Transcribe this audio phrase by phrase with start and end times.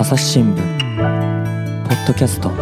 [0.00, 0.62] 朝日新聞ポ
[1.92, 2.52] ッドキャスト。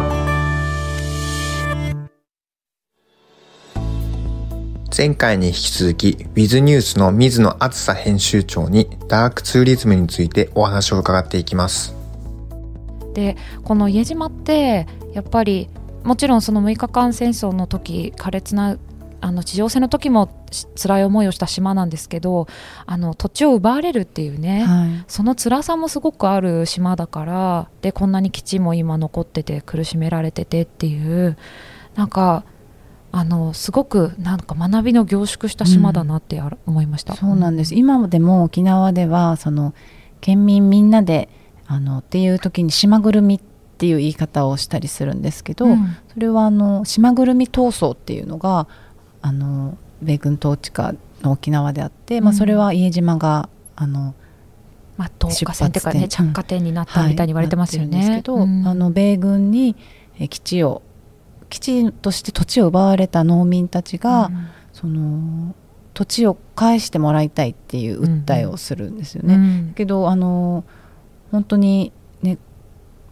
[4.97, 11.95] 前回に引き続き Wiz ニュースの水野梓編集長にダークツーリズムについてお話を伺っていきます。
[13.13, 15.69] でこの家島ってやっぱり
[16.03, 18.79] もちろんその6日間戦争の時苛烈な
[19.19, 20.29] あの地上戦の時も
[20.75, 22.47] 辛い思いをした島なんですけど
[22.85, 31.37] あの土地を奪われるっていうね、はい、その辛さもすごくある島だからでこんなに基地も今残ってて苦しめられててっていう
[31.95, 32.43] なんか
[33.11, 39.73] あのすごくなんか学びの凝縮した島だなって思いました、うん、そうなんです、今でも沖縄ではその
[40.21, 41.29] 県民みんなで
[41.65, 43.39] あのっていう時に島ぐるみっ
[43.77, 48.67] ていう言い方をしたりするんですけど、うん、それはあの島ぐるみ闘争っていうのが
[49.27, 54.15] あの米軍統治下の沖縄であって、うん、まあ、それは家島があの、
[54.95, 57.97] まあ、投下船っていうかね着火点になったみたいに言われてますよね。
[57.97, 59.75] はい、ですけど、うん、あの米軍に
[60.29, 60.81] 基地を
[61.49, 65.53] 基地として土地を奪われた農民たちが、うん、その
[65.93, 69.35] 土地を返してもらいたいっていう訴えをするんですよね。
[69.35, 70.63] うん、けどあの
[71.31, 71.91] 本当に
[72.21, 72.37] ね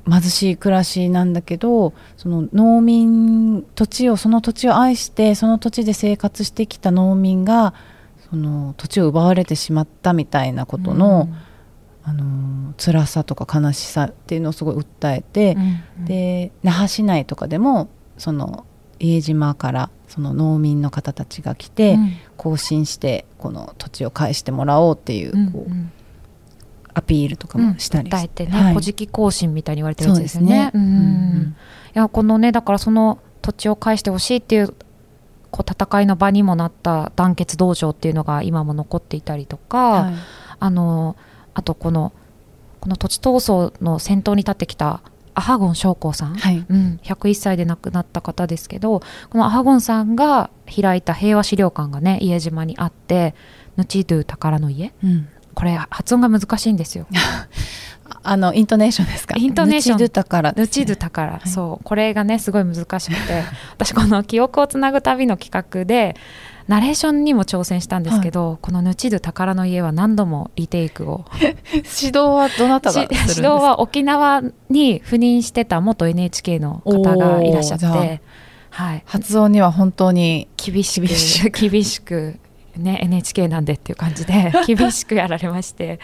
[0.09, 7.73] 貧しい暮らしなんだけどその農民土地をその土地を愛してその土地で生活してきた農民が
[8.29, 18.65] その土地を奪われてしまったみたいなことの、うん、あの辛さとか悲しさっていうのをすごい訴えて、うんうん、で那覇市内とかでもその
[18.99, 21.97] 家島からその農民の方たちが来て、
[22.37, 25.71] 行進してこの土地を返してもらおうっていうこう、
[26.95, 30.71] アピールとかもしたりして、うん、えてね、はい、古事記行進みたいに言われてるやつですよね。
[30.73, 30.83] うすね。
[30.83, 31.55] うん、
[31.95, 34.73] いやこのねだからその土地を返してほしいっていう
[35.51, 40.13] こう戦いの場にもなった団結道場っていうのが今も残っていたりとか、はい、
[40.59, 41.15] あの
[41.53, 42.11] あとこの
[42.79, 45.01] この土地闘争の先頭に立ってきた
[45.33, 53.35] アハゴン将校さん、はい、うん、101歳で亡くなった方ですけどこのアハゴンさんが開いた平和資料館がね家島にあって
[53.75, 57.07] ヌチドゥ宝の家、うん、これ発音が難しいんですよ。
[58.21, 59.35] あのイントネーションですか？
[59.37, 59.97] イントネーション。
[59.97, 61.83] ヌチドゥ宝、ね、ヌチドゥ宝、はい、そう。
[61.83, 63.43] これがねすごい難しくて、
[63.73, 66.15] 私この記憶をつなぐ旅の企画で
[66.67, 71.25] ナレーションにも挑戦したんですけど、はい、このヌチドゥ宝の家は何度もリテイクを。
[71.73, 78.21] 指導はどなたが指導は沖縄に赴任してた元 NHK の方がいらっしゃって、
[78.71, 81.07] はい、発音には本当に厳しく
[81.51, 82.39] 厳しく
[82.77, 85.99] ね、NHK なんでっていう感じで 厳しくやられまして。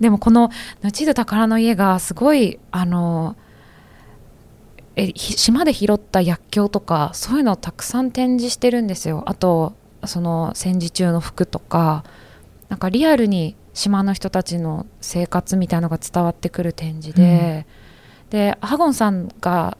[0.00, 0.50] でもこの
[0.82, 3.36] 「後戸宝の家」がすごいあの
[4.96, 9.22] え島で拾った薬莢とかそういうのをたくさん展示してるんですよ。
[9.26, 12.04] あとその戦時中の服とか
[12.68, 17.66] なんかリアルに島の人たちの生活みたいのが伝わってくる展示で、
[18.24, 19.76] うん、でハゴンさんが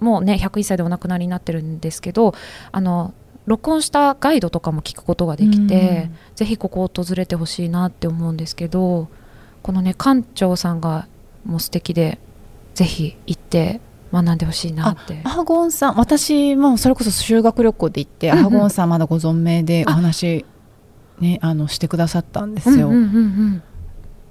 [0.00, 2.34] もうね101歳でお亡くなりになってるんですけど
[2.72, 3.14] あの
[3.48, 9.08] 録音したガイドとかも聞くことができて、うん、ぜひここを訪れてほしいなって思うんですけど
[9.62, 11.08] このね館長さんが
[11.44, 12.18] もう素敵で
[12.74, 13.80] ぜひ行って
[14.12, 15.20] 学んでほしいなって。
[15.24, 20.44] アハゴンさん私もそれこそ修学旅行で行って、うんうん、アハゴンさんまだご存命でお話
[21.20, 23.62] ねあのしてくださったんですよ、うんうんうんうん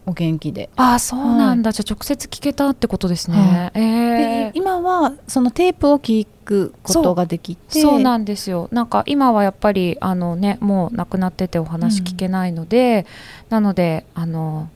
[0.08, 0.70] お元気で。
[0.78, 7.82] ああそうなんだ、はい、じゃあ直接聞けたってことですね、はい、えー、今はそのテープを聞くことができて。
[7.82, 8.70] そうなんですよ。
[8.72, 13.06] なんか今はやっぱりあのねもう亡くなっててお話聞けないので、
[13.50, 14.70] うん、なのであの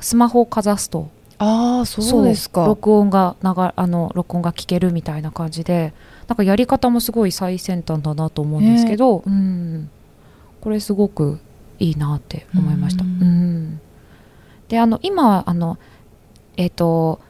[0.00, 1.08] スマホをかざすと。
[1.38, 2.66] ああそうですか。
[2.66, 5.94] 録音ががあの録音が聞けるみたいな感じで。
[6.26, 9.88] なんかやり方もすごい最先端だなと思うんですけど、うん、
[10.60, 11.38] これすごく
[11.78, 13.04] いいなって思いました。
[13.04, 13.80] うん、うん
[14.68, 15.78] であの今あの
[16.56, 17.20] えっ、ー、と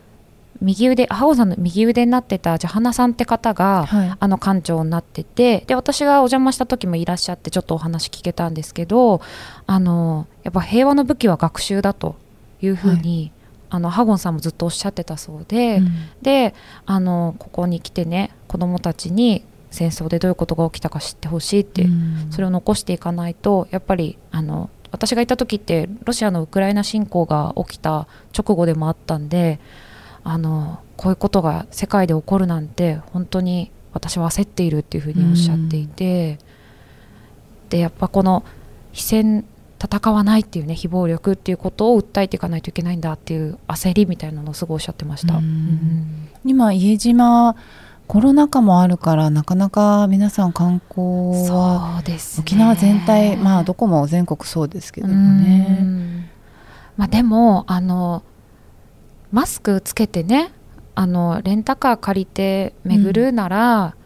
[0.61, 9.21] 右腕青さんの右腕になってたじゃ花さんって方が、はい、あの館長になっててで私がお邪魔した時もいらっしゃってちょっとお話聞けたんですけど
[9.67, 12.17] あのやっぱ平和の武器は学習だと
[12.63, 13.33] いうふうに、
[13.69, 15.91] はい、あのハゴンさんもずっとおっしゃってたそうで、うん、
[16.23, 16.55] で
[16.87, 29.61] あのここに来てね子どもたちに戦争でどういうことが起きたか知ってほしいって、うん、それを残していかないとやっぱりあの私がいた時ってロシアのウクライナ侵攻が起きた直後でもあったんで
[30.25, 36.39] あのこういうことが世界で起こるなんて本当に私は焦っているっていうふうにおっしゃっていて、
[37.65, 38.43] うん、でやっぱこの
[38.93, 39.45] 非戦
[39.79, 45.37] 戦わないっていうね非暴力っていうことを訴えていかないといけないんだっていう焦りみたいなのをすごいおっしゃってました。
[45.37, 47.55] うん、今家島
[48.07, 56.31] コロナ禍もあるからなかなか皆さん観光は、ね、沖縄全体まあどこも全国そうですけどもね。
[56.97, 58.23] まあ、でもあの
[59.33, 60.51] マスクつけてね
[60.95, 63.97] あのレンタカー借りて巡るなら、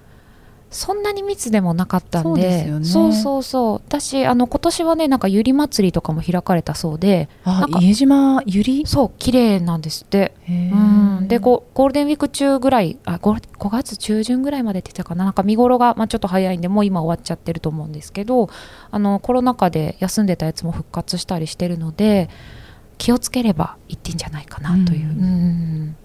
[0.70, 2.64] そんなに密でもなかったんで。
[2.64, 2.80] ね。
[2.84, 3.74] そうそうそう。
[3.74, 7.28] 私あの今年はねなんかゆり祭りとかも開かれたそうで。
[7.44, 10.32] あ家島ゆりそう綺麗なんですって。
[10.48, 11.28] うん。
[11.28, 15.24] でこうゴールデンウィーク中ぐらいあ 5, 5月中旬ぐらいまでって言ってたかな。
[15.24, 18.48] なんか見頃が、まあ、ちょっと早いんでもう今終わっちゃってると思うんですけど
[18.90, 22.30] あのコロナ禍で休んでたやつも復活したりしてるので
[22.98, 25.24] 気をつければいってんじゃないかなという、うん。
[25.24, 25.96] うん。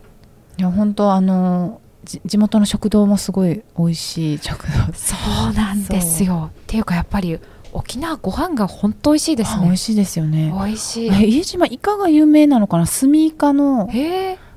[0.58, 5.16] いや本当あのじ地元の食堂もすごい美味しい食堂そ
[5.50, 6.52] うなんですよ。
[6.52, 7.40] っていうかやっぱり
[7.74, 9.62] 沖縄ご飯が本当美味しいですね。
[9.64, 10.54] あ美味しいですよね。
[10.56, 11.10] 美味しい。
[11.10, 12.86] え家島イカが有名なのかな？
[12.86, 13.90] スミイカの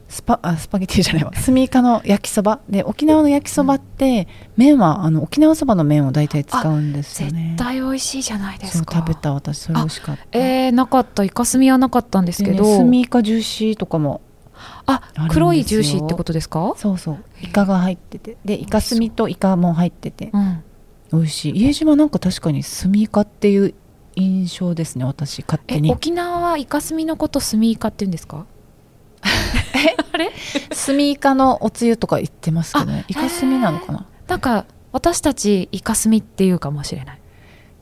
[0.09, 1.35] スパあスパゲティじゃないわ。
[1.35, 2.61] スミイカの焼きそば。
[2.69, 7.57] で沖縄の焼きそばって、麺はあの沖縄そばの麺を大体使うんですよね。
[7.59, 8.95] 絶対美味しいじゃないですか。
[8.97, 10.39] 食べた私それ美味しかった。
[10.39, 11.25] えー、なかった。
[11.25, 14.23] イカスミはなかったんですけど、でねスミイカジューシーとかも
[14.91, 16.73] あ黒いジューシーってことですか？
[16.77, 17.25] そうそう。
[17.43, 18.37] イカが入ってて。
[18.45, 20.31] でイカスミとイカも入ってて。
[20.33, 20.63] うん。
[21.13, 21.57] 美味しい。
[21.61, 23.75] 家島なんか確かにスミイカっていう
[24.17, 25.91] 印象ですね私勝手に。
[25.91, 28.47] え沖縄はイカスミのことスミイカって言うんですか？
[30.13, 30.33] あれ？
[30.73, 33.01] スミイカのおつゆとか言ってますけどね。
[33.03, 34.07] あイカスミなのかな？
[34.27, 37.21] なんか私たちイカスミっていうかもしれない。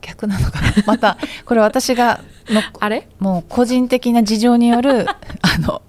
[0.01, 0.71] 逆なのかな？
[0.85, 3.07] またこれ私がのあれ？
[3.19, 5.07] もう個人的な事情による
[5.41, 5.81] あの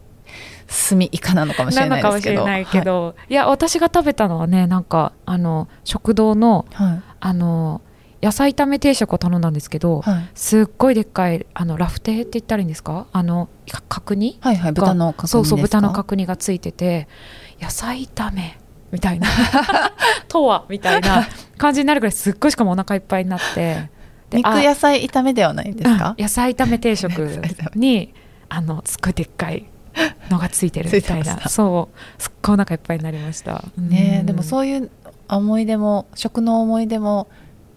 [0.68, 2.44] スミイカなのかもしれないですけど。
[2.44, 7.02] なのかもしれないけど、い、や私が食べたのはねなんかあの食堂のはい。
[7.20, 7.80] あの
[8.20, 10.28] 野菜炒め定食を頼んだんですけど、はい。
[10.34, 13.06] すっごいでっかいあのラフテーって言ったらいいんですか？
[13.12, 14.38] あのか角煮？
[14.40, 17.06] はいはい豚の角煮そうそう豚の角煮がついてて
[17.60, 18.58] 野菜炒め
[18.90, 19.28] みたいな。
[20.28, 20.64] とは？
[20.68, 21.26] みたいな。
[21.58, 23.88] 感じになるぐらいすっごいしかもお腹いっぱいになって。
[24.30, 26.14] で肉あ野菜炒めではないんですか？
[26.18, 27.12] うん野菜炒め定食
[27.76, 28.12] に
[28.50, 29.66] あのすっごいでっかい
[30.30, 31.48] のがついてるみたいな。
[31.48, 32.22] そう。
[32.22, 33.64] すっごいお腹いっぱいになりました。
[33.76, 34.90] ねえでもうそういう
[35.28, 37.28] 思い出も食の思い出も、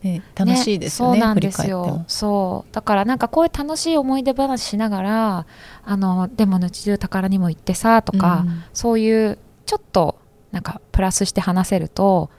[0.03, 2.05] ね、楽しいですよねそうなんですよ。
[2.07, 2.73] そう。
[2.73, 5.45] だからなんかこういう楽しい思い出話しながら
[5.83, 8.63] あのでも日中宝にも行ってさとか、うん。
[8.73, 10.17] そういうちょっと
[10.51, 12.29] なんかプラスして話せると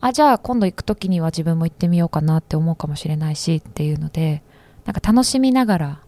[0.00, 4.42] あじゃあ今度行く時には自分も行ってみようかなって思うかもしれないしっていうので
[4.84, 6.00] なんか楽しみながら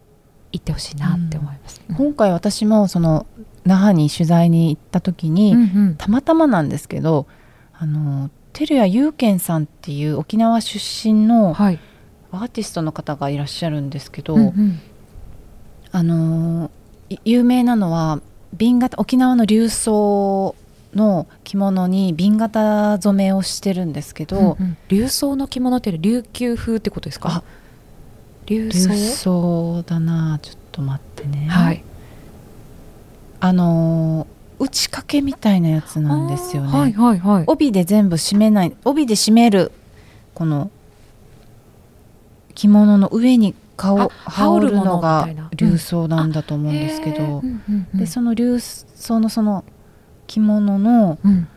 [0.59, 1.83] 行ってほしいなって思います。
[1.89, 1.97] うん。
[1.97, 3.27] 今回私もその
[3.65, 5.95] 那覇に取材に行った時に、うんうん。
[5.97, 7.27] たまたまなんですけど
[7.73, 11.79] あの照屋祐健さんっていう沖縄出身のはい。
[12.33, 14.81] アーティストの方がいらっしゃるんですけど、うんうん。
[15.93, 16.71] あの
[17.09, 18.21] い有名なのは
[18.53, 20.55] 瓶型沖縄の流装
[20.95, 24.77] の着物に瓶型染めをしてるんですけど、うんうん。
[24.89, 27.29] 流装の着物って琉球風ってことですか？
[27.31, 27.43] あ
[28.47, 30.39] 流流装装だな。
[30.41, 31.83] ちょっと待ってね、はい。
[33.41, 34.27] あの
[34.59, 37.45] 打ち掛けみたいなやつなんですよね、はいはいはい。
[37.47, 39.73] 帯で全部締めない帯で締める
[40.35, 40.71] この
[42.55, 47.99] 着物の上に顔あ羽織るのが流装なんだと思うんですけど、うんうんうん。
[47.99, 49.65] でその流装のその
[50.27, 51.49] 着物のうん。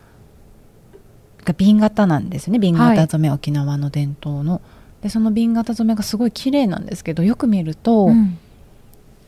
[1.42, 2.58] が瓶型なんですよね。
[2.58, 2.96] 瓶はい。
[2.98, 4.60] 型染め、沖縄の伝統の
[5.02, 8.38] でその瓶型染めがすごい綺麗なんですけどよく見ると、うん。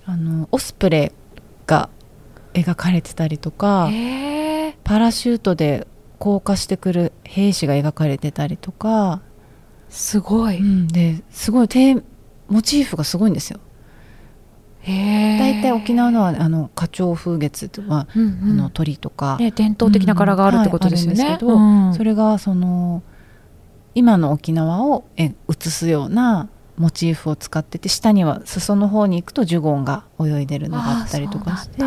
[0.04, 1.88] あのオスプレイが
[2.54, 3.88] 描かれてたりとか
[4.82, 5.86] パラシュートで
[6.18, 9.22] 降下してくる兵士が描かれてたりとか、
[9.88, 12.02] すごい、うん、ですごいテ
[12.48, 13.60] モチーフがすごいんですよ。
[14.84, 18.50] 大体沖縄のはあの花鳥風月とか、うんうん。
[18.50, 21.22] あの鳥とか、ね、伝統的な柄があるってことですよね。
[21.22, 21.28] うん。
[21.28, 21.38] はい。
[21.38, 21.94] けどうん。
[21.94, 23.02] それがその
[23.94, 31.78] 今の沖縄をえ映すようなモチーフを使ってて下には裾の方に行くとジュゴンが泳いでるのがあったりとかして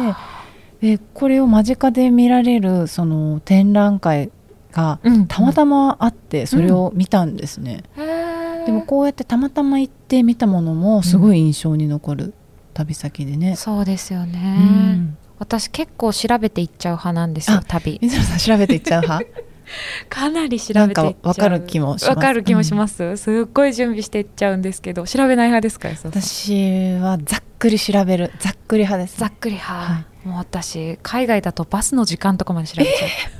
[0.97, 4.31] でこれを間近で見られるその展覧会
[4.71, 5.27] がうん。
[5.27, 8.65] たまたまあってそれを見たんですね、へー。
[8.65, 12.33] でもこうやってたまたま行って見たものもすごい印象に残る
[12.73, 15.17] 旅先でね、そうですようね、ん。
[15.39, 17.99] 私結構調べていっちゃう派なんですよあ旅。
[18.01, 19.25] 水野さん調べていっちゃう派？
[20.09, 21.13] かなり調べていっちゃう。
[21.13, 22.09] かわかる気もします。
[22.09, 28.31] わかる気もします、すっごい準備していっちゃうんですけど調べない派ですか私はざっくり調べる。
[28.39, 32.91] ざっくり派ですざっくり派、はもう私海外だとバスの時間とかまで調べちゃ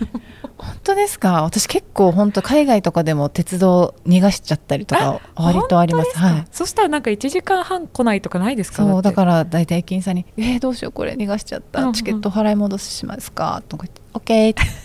[0.06, 0.20] う、
[0.58, 1.44] 本当ですか？
[1.44, 6.18] 私結構本当海外とかでも鉄道逃がしちゃったりとか割とあります。
[6.18, 6.46] はい。
[6.52, 8.84] そしたらなんか1時間半来ないとかないですか？
[8.84, 14.85] そうだらから大体駅員さんに「えー、どうしようこれ逃がしちゃった、うんうんチケット払い戻ししますか?」とか言って「OK」そ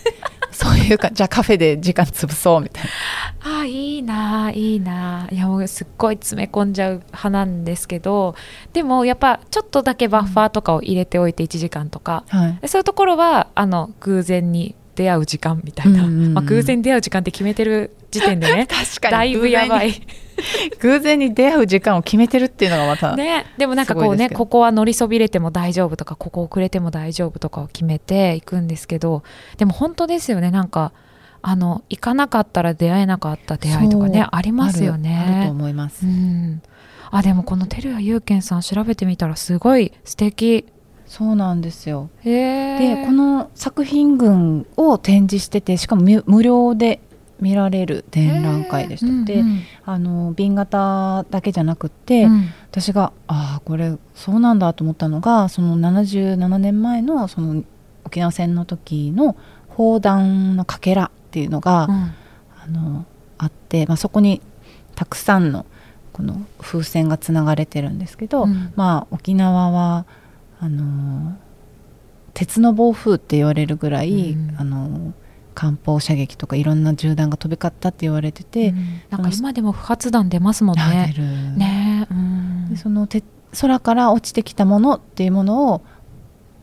[0.81, 2.83] いうかじゃあカフェで時間潰そうみたい
[3.43, 3.59] な。
[3.61, 5.27] あいいないいな。
[5.31, 8.35] いやもうすっごい詰め込んじゃう派なんですけど
[8.73, 12.57] でもやっぱちょっとだけバッファーとかを入れておいて1時間とか、はい。
[12.61, 16.33] でそういうところはあの偶然に出会う時間みたいな、うんうんうん。
[16.33, 18.67] まあ、偶然に出会う時間って決めてる時点でね。
[18.71, 19.93] 確だいぶやばい。
[20.79, 21.33] 偶然に。
[21.33, 29.23] 出会う時間を決めてるっていうのがまた、ね、でもなんかこうねここは乗りそびれても大丈夫とかここ遅れても大丈夫とかを決めていくんですけど
[29.57, 30.51] でも本当ですよね。
[30.51, 30.91] なんか
[31.41, 35.47] あの行かなかったら出会えなかった出会いとかねありますよあるあるとね。
[35.49, 36.61] 思います、うん、
[37.09, 40.67] あでもこの照屋祐健さん調べてみたらすごい素敵
[41.11, 42.09] そうなんですよ。
[42.23, 47.01] でこの作品群を展示しててしかも無無料で
[47.41, 49.43] 見られる展覧会でした、で
[49.83, 52.29] あの瓶型だけじゃなくって、
[52.69, 57.61] 私がああこれそうなんだと思ったのがその77年前のその
[58.05, 59.35] 沖縄戦の時の
[59.67, 63.05] 砲弾のかけらっていうのが、あの
[63.37, 64.41] あって、まあ、そこに
[64.95, 65.65] たくさんの
[66.13, 68.45] この風船がつながれてるんですけど、
[68.77, 70.05] まあ沖縄は
[70.61, 71.35] あの
[72.33, 74.55] 鉄の暴風って言われるぐらい、うん。
[74.57, 75.13] あの
[75.53, 78.73] 艦砲射撃とかいろんな銃弾が飛び交ったって言われてて、
[79.09, 81.57] なんか今でも不発弾出ますもんあね出る。
[81.57, 82.07] ね。
[82.09, 82.69] うん。
[82.69, 83.21] でそのて
[83.59, 85.81] 空から落ちてきたものっていうものを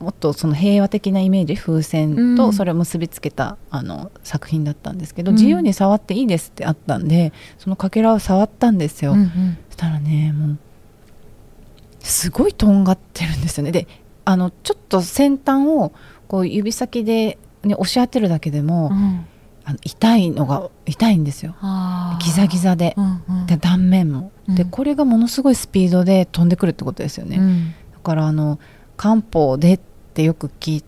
[0.01, 2.37] もっとその平和的なイメージ風船うん。
[2.37, 5.37] とそれを結びつけた、あの作品だったんですけど、うん。
[5.37, 9.59] 自由に触っていいですってあったんでそのかけらを触ったんですよ、うんうん。
[9.69, 10.59] そしたらねもう
[12.09, 13.73] すごいとんがってるんですよね。
[13.73, 13.87] で
[14.25, 15.93] あのちょっと先端を
[16.27, 19.27] こう指先で、ね、押し当てるだけでも、うん。
[19.65, 21.55] あの痛いのが痛いんですよ。
[22.25, 22.95] ギザギザで。
[22.97, 23.47] うんうん。
[23.47, 24.71] で断面も、でうん。
[24.71, 27.75] これがものすごいスピードで飛んでくるってことですよね、うん。
[27.93, 28.59] だからあの
[28.97, 29.81] 漢方でっ
[30.15, 30.85] てよく聞い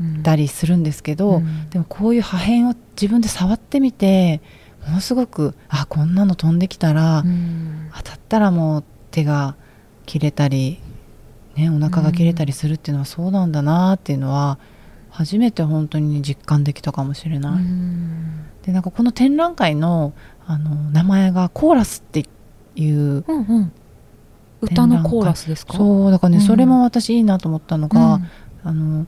[0.00, 1.68] うんたりするんですけど、うん。
[1.70, 4.40] でもこういう破片を自分で触ってみて
[4.86, 7.90] ものすごくあこんなの飛んできたら、うん。
[7.96, 9.56] 当たったらもう手が
[10.06, 10.80] 切れたり、
[11.56, 14.58] ね、お腹が切れたりするっていうのはそうなんだなっていうのは
[15.10, 17.52] 初めて本当に実感できたかもしれない。
[17.52, 18.44] うん。
[18.62, 20.12] でなんかこの展覧会の
[20.46, 22.24] あの名前がコーラスって
[22.74, 23.72] いううんうん。
[24.60, 25.76] 歌のコーラスですか？
[25.76, 26.42] そうだからね、うん。
[26.42, 28.28] それも私いいなと思ったのが、うん。
[28.64, 29.06] あの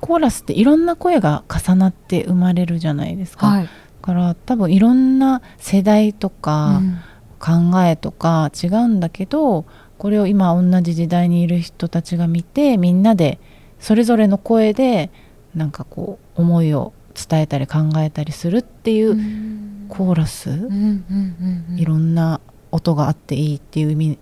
[0.00, 3.64] コーラスっていろんな声が重なって生まれるじゃないですか、はい。
[3.64, 3.70] だ
[4.00, 6.98] から多分いろんな世代とかうん。
[7.40, 9.64] 考えとか違うんだけど、
[9.98, 13.38] これを今同じ時代にいる人たちが見てみんなで
[13.80, 15.10] それぞれの声で
[15.54, 19.64] なんかこう思いを伝えたり考えたりするっていううん。
[19.88, 21.78] コーラス、うんうんうんうん。
[21.78, 24.18] いろんな音があっていいっていう意味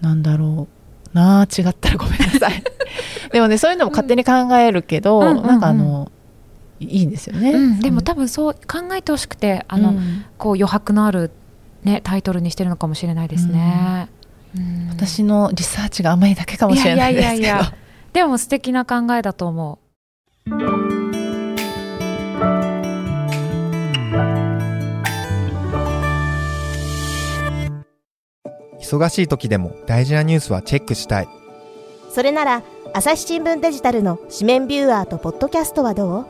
[0.00, 0.66] なんだろ
[1.12, 2.62] うなあ違ったらごめんなさい。
[3.32, 5.26] でもねそういうのも勝手に考えるけど、うん。
[5.28, 5.46] うんうんうん。
[5.46, 6.10] なんかあの
[6.80, 7.80] いいですよね、うん。
[7.80, 10.24] でも多分そう考えてほしくてあの、うん。
[10.36, 11.30] こう余白のある、
[11.84, 14.08] ね、タイトルにしてるのかもしれないですね。
[14.14, 14.19] うん
[14.90, 17.40] 私のリサーチが甘いだけかもしれないですけど。
[17.40, 17.74] いやいやいや。
[18.12, 19.78] でも素敵な考えだと思
[28.80, 31.28] 忙しい時でも大事なニュースはチェックしたい。
[32.12, 36.26] それなら朝日新聞デジタルの紙面ビューアーとポッドキャストはどう？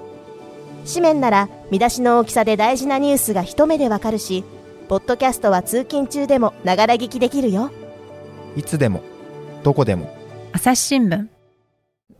[0.87, 4.45] 紙面なら見出しの大きさで大事なニュースが一目でわかるし
[4.89, 7.71] ポッドキャストは通勤中でもながら聞きできるよ
[8.57, 9.03] いつでも、
[9.63, 10.15] どこでも。
[10.53, 11.17] 朝日新聞。
[11.19, 11.29] う。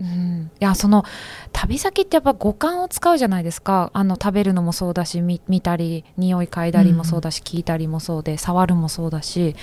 [0.01, 1.05] うん、いやその
[1.53, 3.91] 旅先ってやっぱ五感を使うじゃないですか。
[3.93, 9.57] あの食べるのもそうだし見見たり匂い嗅いだりもそうだし、聞いたりもそうで触るもそうだし。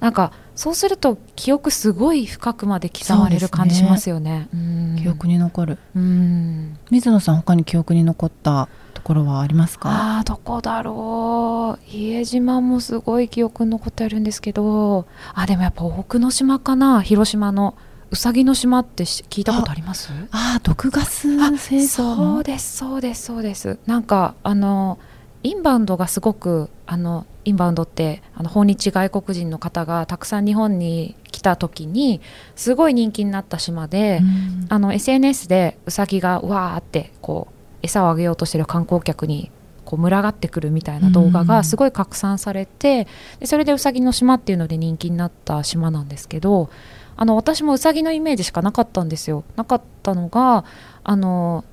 [0.00, 4.48] なんかそうすると記憶すごい深くまで刻まれる感じしますよね。
[4.52, 4.96] うん。
[5.00, 5.78] 記憶に残る。
[5.94, 6.78] うん。
[6.90, 10.18] 水野さん他に記憶に残ったところはありますか？
[10.18, 11.90] あーどこだろう。
[11.90, 17.02] 家島もすごい記憶に残ってあるんですけどあでもやっぱ奥の島かな？
[17.02, 17.74] 広島の
[18.10, 20.10] うさぎの島ってし聞いたことあります？
[20.30, 21.28] ああ毒ガス
[21.58, 23.78] 製造そうですそうですそうです。
[23.86, 24.98] なんかあの
[25.42, 32.20] インバウンドがすごくあのインバウンドってあの訪日外国人の方がたくさん日本に来た時に
[32.54, 34.66] すごい人気になった島で、うん。
[34.68, 39.50] あの SNS でウサギがうわーってこう餌をあげようとしてる観光客に
[39.84, 43.06] こう群がってくるみたいな動画がすごい拡散されて
[43.40, 46.70] でそれでウサギの島っていうので人気になった島なんですけど
[47.16, 49.44] あの私もウサギのイメージしかなかったんですよ。
[49.56, 50.64] なかったのが
[51.04, 51.64] あの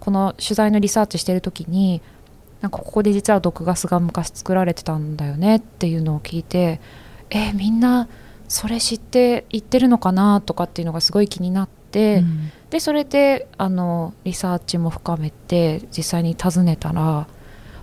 [0.00, 2.00] この取材のリサーチしてる時に
[2.60, 6.80] なんかここで実は毒ガスが昔作られてたんだよねっていうのを聞いて
[7.30, 8.08] えーみんな
[8.48, 11.85] それ知って言ってるのかなとかっていうのがすごい気になって。
[11.96, 12.50] うん。
[12.70, 17.28] でそれであのリサーチも深めて実際に訪ねたら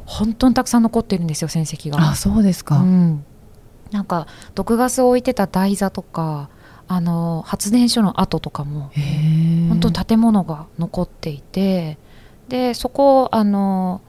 [0.05, 2.11] 本当にたくさん残ってるんですよ戦績が。
[2.11, 3.25] あそうですか、うん、
[3.91, 6.49] なんか毒ガスを置いてた台座とか
[6.87, 8.91] あの発電所の跡とかも
[9.69, 11.97] 本当建物が残っていて
[12.49, 14.01] でそこをあの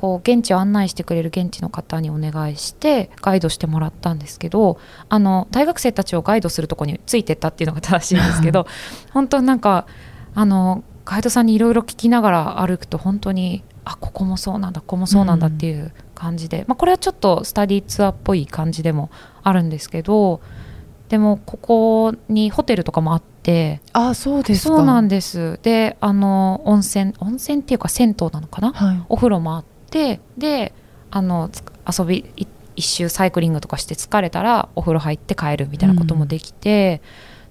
[0.00, 4.78] こう現地を案内してくれる現地の方にお願いしてガイドしてもらったんですけど
[5.10, 8.66] あの大学生たちをガイドするとこについてったっていうのが正しいんですけど
[9.12, 9.84] 本当なんか
[10.34, 19.10] あのガイドさんにいろいろ聞きながら歩くと本当にあここもそうなんだここもそうなんだっていう感じで、まあ、これはちょっとスタディツアーっぽい感じでも
[19.42, 20.40] あるんですけど
[21.10, 24.76] でもここにホテルとかもあってあそうですか。
[24.76, 25.58] そうなんです。
[25.62, 28.72] であの温泉温泉っていうか銭湯なのかな？
[28.72, 29.02] はい。
[29.08, 29.79] お風呂もあって
[30.38, 30.72] で
[31.10, 31.62] あのつ
[31.98, 37.02] 遊びい一周サイクリングとかして疲れたらお風呂入って帰るみたいなこともできて、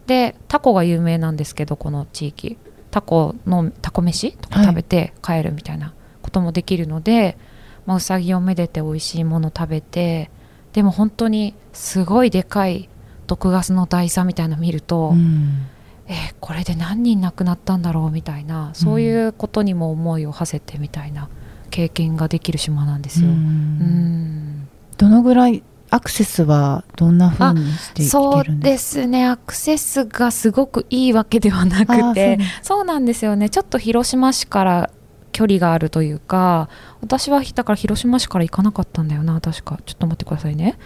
[0.07, 2.57] でタコが有名なんですけどこの地域。
[2.91, 5.93] タコのタコ飯とか食べて帰るみたいな
[6.23, 7.37] こともできるので、
[7.85, 10.31] まあ、うさぎをめでて美味しいもの食べて
[10.73, 12.89] でも本当にすごいでかい
[13.27, 15.67] 毒ガスの台座みたいなの見ると、うん。
[16.07, 21.29] えーこれで何人亡くなったんだろうみたいなそういうことにも思いを馳せてみたいな
[21.69, 23.27] 経験ができる島なんですよ。
[23.27, 23.37] ううん。
[23.37, 29.25] んどのぐらいアクセスはどんな風にしていそうけるんでですね。
[29.25, 32.37] アクセスがすごくいいわけではなくて。
[32.61, 32.85] そう。
[32.85, 33.49] なんですよね。
[33.49, 34.89] ちょっと広島市から
[35.31, 36.69] 距離があるというか
[37.01, 39.39] 私はだから広島市から行かなかったんだよな。
[39.41, 39.79] 確か。
[39.85, 40.77] ちょっと待ってくださいね。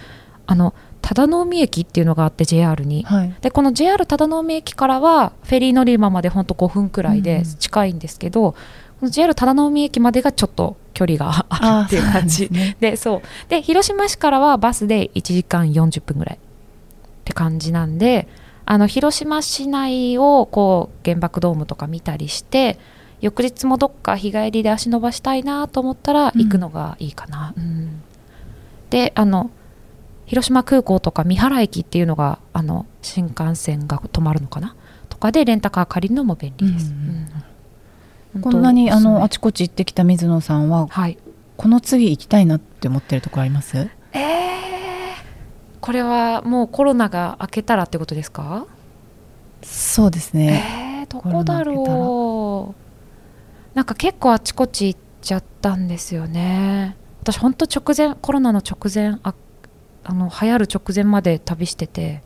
[0.46, 3.04] あの忠海駅っていうのがあって JR に。
[3.04, 3.36] はい。
[3.42, 8.56] でこの JR 忠海駅からはフェリー乗り場までほんと5分くらいでうん近いんですけど、この
[9.10, 12.48] JR 忠海駅までがちょっと距離が あるっていう感じ。
[12.48, 12.78] ですね。
[12.80, 13.22] でそう。
[13.50, 16.40] で広島市からはバスで1時間40分ぐらいっ
[17.24, 18.28] て感じなんで
[18.66, 22.80] あの広島市内をこう原爆ドームとか見たりして
[23.22, 27.54] 翌日もどっか日帰りで足伸ばしたいなと思ったら行くのがいいかな。
[27.58, 28.02] うん。
[28.90, 29.50] であの
[30.26, 34.76] 広島空港とか三原駅っていうのがあの新幹線が止まるのかな？
[35.10, 36.92] とかでレンタカー借りるのも便利です。
[36.92, 37.10] うん。
[37.10, 37.28] うん
[38.42, 41.18] こんなにあのあちこち行ってきた水野さんははい。
[41.56, 43.78] この次行きたいなって思ってるところあります？
[43.78, 44.20] えー、
[45.80, 48.66] これはもうコロナが明けたらってことですか？
[49.62, 53.76] そうですね、えー、どこだろう。
[53.76, 56.98] なんか結構あちこち行っちゃったんですよね。
[57.22, 59.36] 私ほんと直前コロナの直前あ
[60.04, 62.24] あの流行る直前まで旅してて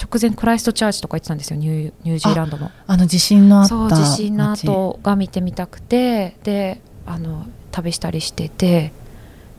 [0.00, 2.70] 直前クライストチャーチとか行ってたんですよニューニュージーランドの。
[2.86, 8.92] あの地震のあったそう地震の後が見てみたくてであの旅したりしてて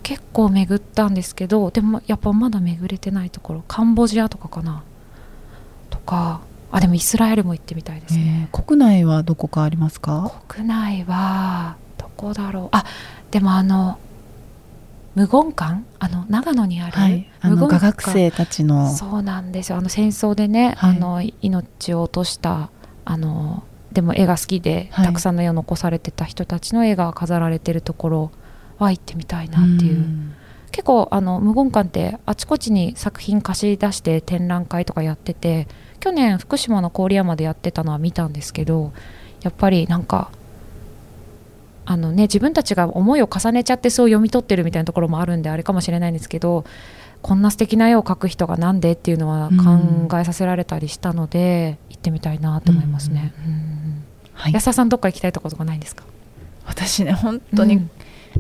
[0.02, 4.84] 結構巡ったんですけどでもやっぱまだ巡れてないところカンボジアとかかな。
[5.90, 6.42] とか
[6.72, 10.42] あでもイスラエルも行ってみたいですね、えー国内はどこかありますか？
[10.48, 12.70] 国内はどこだろう。
[12.72, 12.84] あ
[13.32, 14.00] でもあの
[15.16, 15.84] 無言館？
[16.00, 17.30] あの長野にある、はい。
[17.40, 18.94] あの学生たちの。
[18.94, 19.78] そうなんですよ。
[19.78, 20.98] あの戦争でね、はい。
[20.98, 22.70] あの命を落とした
[23.06, 25.06] あのでも絵が好きで、はい。
[25.06, 28.32] たくさんの絵を残されてた人たちの絵が飾られてるところ
[28.80, 30.34] は行ってみたいなっていう、ん。
[30.72, 35.68] 結構あの無言館ってあちこちに作品貸し出して展覧会とかやってて
[36.00, 38.92] 去年福島の郡山でやってたのは見たんですけど
[39.44, 40.32] やっぱりなんか
[41.86, 46.66] あのね自分たちが思いを重ねちゃってそう読み取ってるみたいなところもあるんであれかもしれないんですけど
[47.22, 50.08] こんな素敵な絵を描く人がなんでっていうのはうん。
[50.10, 53.34] 考えさせられたりしたので、行ってみたいなと思いますね。
[53.46, 54.54] うんはい。
[54.54, 56.04] 安田さんどっか行きたいところとかないんですか？
[56.66, 57.90] 私ね本当にうん。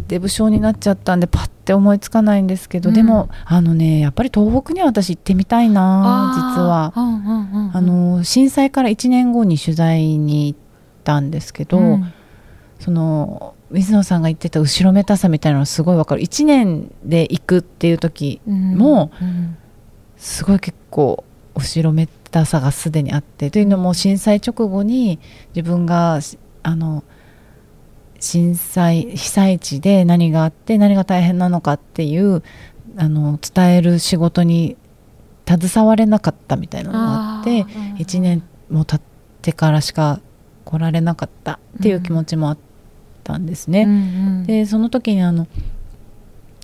[0.07, 2.95] デブ症になっちゃったんでパッて思いつかないんですけど、うん。
[2.95, 6.91] でもあのねやっぱり東北には私行ってみたいな実は。
[6.95, 10.59] うんうんうんあの震災から1年後に取材に行っ
[11.05, 12.13] たんですけど、うん
[12.83, 16.21] その水野さんが言ってた後ろめたさみたいなのすごいわかる。
[16.21, 19.57] 1年で行くっていう時うんもうん
[20.17, 21.23] すごい結構
[21.55, 23.49] 後ろめたさがすでにあって。
[23.51, 25.19] というのも震災直後に
[25.55, 27.05] 自分がしあの
[28.19, 32.43] 震災被災地で何があって何が大変なのかっていう
[32.97, 34.75] あの伝える仕事に
[35.47, 37.91] 携われなかったみたいなのがあってあー。
[37.91, 39.01] うん1年も経っ
[39.41, 40.19] てからしか
[40.65, 42.57] 来られなかったっていう気持ちもあっ
[43.23, 43.83] たんですね。
[43.83, 43.95] うんう
[44.41, 45.47] んでその時にあの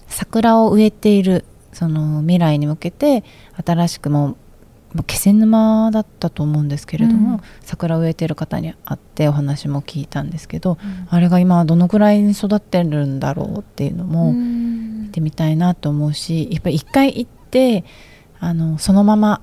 [0.08, 3.24] 桜を植えているその未来に向けて
[3.63, 4.36] 新しくも
[5.06, 17.84] 気仙沼だったと思うんですけれども、うん桜を植えている方に会ってお話も聞いたんですけど、うんあれが今どのくらいに育ってるんだろうっていうのもうん見てみたいなと思うしやっぱり一回行って
[18.39, 19.41] あのそのまま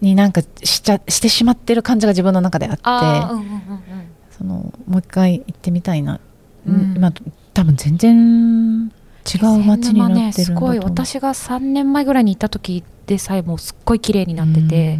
[0.00, 2.80] になんかしちゃしてしまってる感じが自分の中であって。
[2.84, 4.14] あーうんうんうんうん
[4.46, 6.20] もう一回行ってみたいな、
[6.66, 6.94] うん。
[6.96, 7.12] 今
[7.52, 8.92] 多分全然
[9.24, 14.98] 違う街になってるんだね、すごい私が3年前ぐらいに行った時でさえもうすっごい綺麗になってて、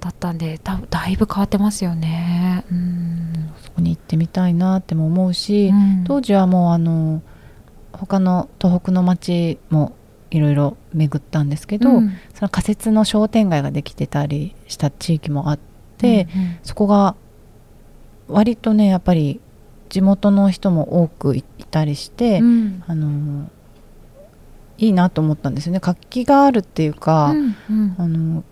[0.00, 2.64] だったんでだだいぶ変わってますよね。
[2.70, 3.50] うん。
[3.62, 6.04] そこに行ってみたいなっても思うし、うん。
[6.04, 7.22] 当時はもうあの
[7.92, 9.94] 他の東北の町も
[10.30, 12.12] いろいろ巡ったんですけど、うん。
[12.34, 15.58] その仮設の商店街ができてたりした地域もあっ
[15.98, 16.58] て、うん。
[16.62, 17.16] そこが
[18.28, 19.40] 割とねやっぱり
[19.88, 22.82] 地元の人も多くいいたりして、うん。
[22.86, 23.50] あの
[24.78, 25.80] いいなと思ったんですよね。
[25.80, 27.94] 活気があるっていうか、うんうん。
[27.98, 28.44] あの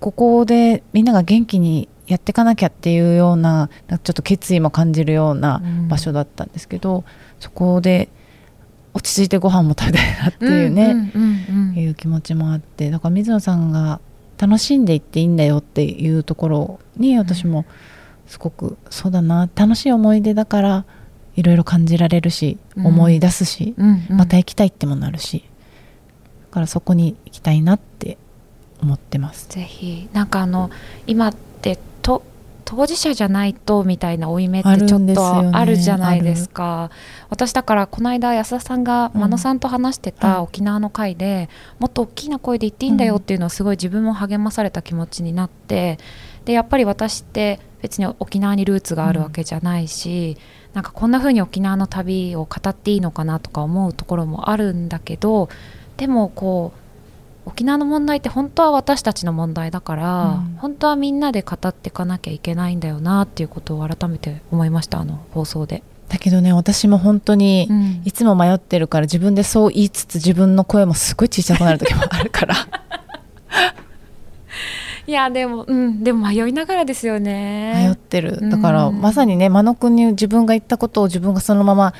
[0.00, 5.88] ここでみんなが元気にやっていかなきゃっていうようなちょっと決意も感じるようなうん。
[5.88, 7.04] 場所だったんですけど、
[7.38, 8.08] そこで
[8.94, 11.78] 落ち着いてご飯も食べたいなっていうね、うんうんうんうん。
[11.78, 14.00] いう気持ちもあってだから水野さんが
[14.38, 17.64] 楽しんでいっていいんだよっていうところに私も
[18.28, 20.84] すごくそうだな楽しい思い出だから
[21.34, 22.86] いろいろ感じられるし、うん。
[22.86, 24.16] 思い出すし、うんうん。
[24.16, 25.44] また行きたいってもなるし
[26.50, 28.18] だからそこに行きたいなって
[28.80, 29.48] 思ってます。
[29.48, 30.08] ぜひ。
[30.12, 30.70] なんかあの
[31.06, 32.22] 今ってと
[32.64, 36.90] 当事者じゃないとみたいな負い目ってちょっとあるじゃないですか。
[37.30, 39.20] 私だからこの間安田さんがうん。
[39.22, 45.98] 真野さんと話してはいた沖縄の会で、もっと大きな声で言っていいんだよっていうのはすごい自分も励まされた気持ちになって
[46.44, 50.36] でやっぱり私って別に沖縄にルーツがあるわけじゃないし、
[50.74, 55.48] なんかこんな風に沖縄の旅を語っていいのかなとか思うところもあるんだけど
[55.96, 56.78] でもこう
[57.48, 60.56] 沖縄の問題って本当は私たちの問題だから、うん。
[60.58, 65.82] 本当はみんなで語っていかなきゃいけないんだよなっていうことを改めて思いましたあの放送で。
[66.08, 68.02] だけどね私も本当にうん。
[68.04, 72.54] いつも迷ってるから自分でそう言いつつ自分の声もすごい小さくなる時もあるから
[75.08, 77.98] いやでもうんでも迷いながらですよ迷っね。
[78.10, 78.50] てる。
[78.50, 81.94] だからうんまさにね真野君に自分が言ったことを自分がそのまま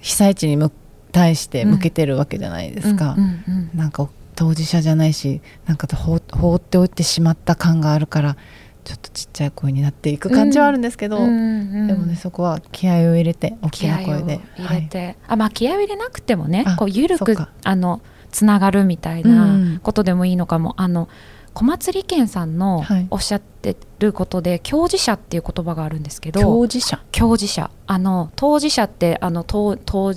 [0.00, 0.72] 被災地に向
[1.12, 3.78] 対して向けてるわけじゃないですか、うんうんうん。
[3.78, 8.36] なんか当事者じゃないしなんか放放っておいてしまった感があるから
[8.82, 18.00] ちょっとちっちゃい声になっていく感じはあるんですけど、うんうんでもねそこは気合を入れて大き気合をな声で入れて、あまあ気合を入れなくてもねあこう緩くあの
[18.32, 19.80] つながるみたいうんうなん。
[19.80, 21.08] ことでもいいのかも、あの
[21.54, 23.06] 小松理健さんのはい。
[23.10, 27.70] おっしゃってることで、共事者っていう言葉があるんですけど共事者、共事者。
[27.86, 30.12] あの当事者ってあの当当は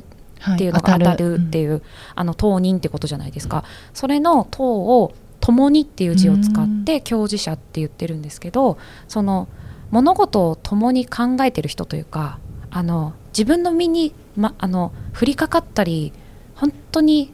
[0.55, 1.35] っていうのが当たる。
[1.35, 1.81] っていう、
[2.15, 3.63] あの当人ってことじゃないですか。
[3.93, 8.77] それの当を共にっていう字を使って共事者って言ってるんですけど
[9.09, 9.49] その
[9.91, 12.39] 物事を共に考えてる人というか
[12.71, 16.13] あの自分の身に、ま、あの降りかかったり
[16.55, 17.33] 本当に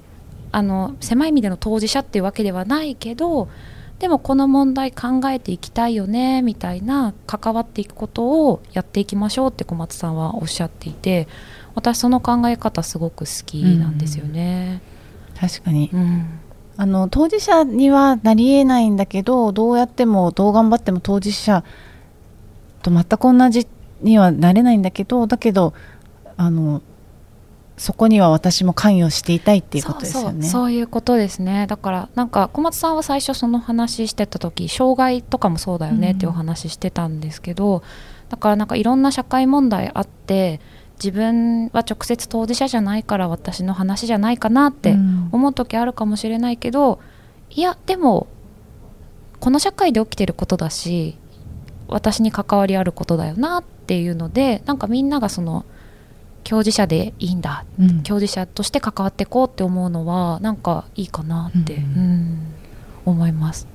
[0.52, 3.48] あの狭い意味での当事者っていうわけではないけど
[4.00, 11.28] でもこの問題考えていきたいよねみたいな関わっていくことをやっていきましょうって小松さんはおっしゃっていて
[11.76, 14.82] 私その考え方すごく好きなんですよね。
[15.40, 15.90] 確かに。
[15.94, 16.40] うん。
[16.78, 21.66] あの当事者にはなりえないんだけどどうやってもどう頑張っても当事者
[22.82, 23.68] と全く同じ
[24.02, 25.74] にはなれないんだけどだけど
[26.38, 26.82] あの
[27.80, 30.26] そこには私も関与していたいっていうことですよね。
[30.32, 31.66] そうそうそういうことですね。
[31.66, 37.82] だからなんか小松さんは最初その話してた時障害とかもそうだよねっていうお話してたんですけど、
[38.28, 40.60] だからなんかいろんな社会問題あって
[41.02, 45.30] 自分は直接当事者じゃないから私の話じゃないかなってうん。
[45.32, 47.00] 思う時あるかもしれないけど
[47.50, 48.28] いやでも
[49.40, 51.18] この社会で起きてることだし
[51.88, 55.66] 私に関わりあることだよなっていうのでなんかみんながその
[56.50, 57.64] 共事者でいいんだ。
[57.80, 58.02] うん。
[58.02, 62.54] 共事者として関わっていこうって思うのはなんかいいかなって、うんうん。
[63.06, 63.68] 思います。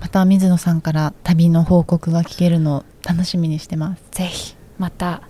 [0.00, 4.02] また水野さんから旅の報告が聞けるのを楽しみにしてます。
[4.12, 5.22] ぜひまた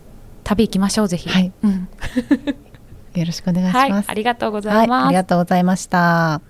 [0.44, 1.52] 旅行きましょうぜひ、はい。
[1.64, 1.88] うん。
[3.14, 4.10] よろしくお願いしはいます。
[4.10, 6.40] ありがとうござはいい、ます、ありがとうございました。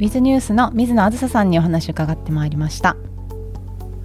[0.00, 2.96] ウィズニュースの水野あずささんにお話を伺ってまいりました。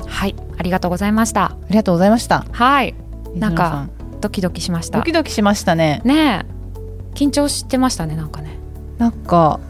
[0.05, 2.45] はいありがとうございましたありがとうございました。
[2.51, 2.93] はい
[3.33, 3.87] なんか
[4.19, 6.01] ドキドキしましたドキドキしましたね。
[6.03, 8.59] ねえ緊張してましたねなんかね
[8.97, 9.61] なんか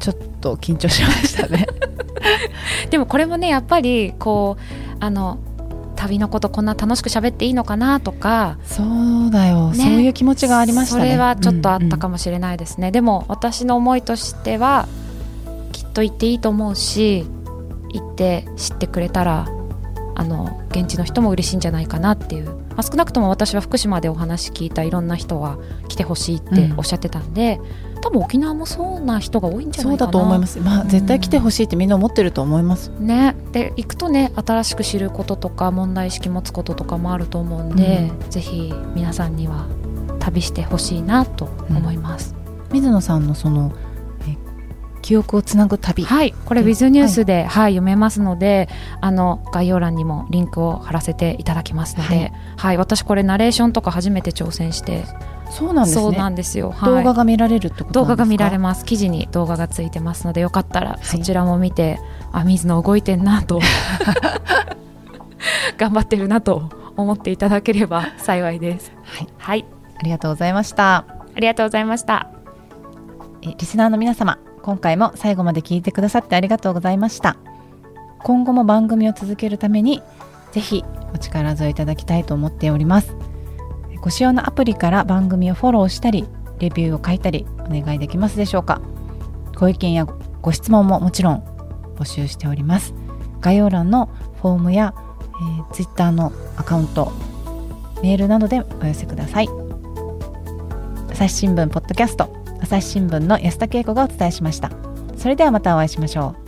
[0.00, 1.64] ちょっと緊張しましたね。
[2.90, 5.38] でもこれもねやっぱりこうあの
[5.96, 8.58] 旅のことこんな楽しく喋っていいのかなとか。
[8.64, 9.76] そうだよ、ね。
[9.76, 11.02] そういう気持ちがありましたね。
[11.02, 12.16] それはちょっとあったかも。
[12.16, 14.88] もしれないですね、でも私の思いとしては
[15.72, 17.26] きっと行っていいと思うし
[17.92, 19.46] 行って知ってくれたら
[20.14, 25.58] あの現地の人も嬉しいんじゃないかなっていうまあ、少なくとも私は福島でお話聞いたいろんな人は
[25.88, 27.58] 来てほしいっておっしゃってたんで、
[27.94, 30.10] うん、多分沖縄もそうな人が多いんじゃないかな。
[30.10, 33.34] そうだと思います、まあ、絶対来てほしいってみんな思ってると思います、ね。
[33.52, 39.66] で行くとね新しく知ることとか問題意識持つこととかもあると思うんで、うん、ぜひ皆さんには
[40.18, 42.34] 旅してほしいなと思います、
[42.72, 43.72] 水野さんのその
[45.06, 46.04] 記憶をつなぐ旅。
[46.04, 46.34] はい。
[46.46, 48.68] これ Wiz ニュースで、はい、はい、読めますので
[49.00, 55.04] あの概要欄にもリンクを貼らせていただきますので、はい、はい、私これナレーションとか初めて挑戦して
[55.48, 58.84] そうなんです、ね、そうなんですよ、はい、動画が見られるってこと動画が見られます。
[58.84, 62.00] 記事に動画がついてますのでよかったらそちらも見て、
[62.32, 63.60] あ水野動いてんなと
[65.78, 68.90] 頑張ってるなと思っていただければ 幸いです。
[69.04, 69.64] はい、はい、
[70.00, 71.04] ありがとうございました。
[71.36, 72.28] ありがとうございました。
[73.42, 77.36] えリスナーの皆様今回も最後まで聞いてくださってありがとうございました。
[78.24, 80.02] 今後も番組を続けるために
[80.50, 83.14] ぜひお力添えいただきたいと思っております。
[84.00, 86.26] ご使用のアプリから番組をフォローしたり
[86.58, 88.80] レビューを書いたりお願いできますでしょうか。
[89.54, 90.04] ご意見や
[90.42, 91.44] ご質問ももちろん
[91.94, 92.92] 募集しております。
[93.40, 94.10] 概要欄の
[94.42, 97.12] フォームや、えー、Twitter のアカウント
[98.02, 99.48] メールなどでお寄せください。
[101.12, 104.70] 朝日新聞ポッドキャスト朝日新聞の安田恵子がお伝えしました。
[105.16, 106.45] それではまたお会いしましょう。